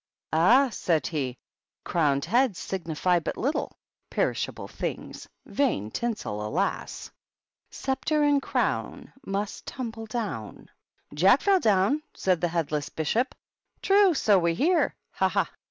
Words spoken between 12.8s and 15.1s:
Bishop. "True, so we hear!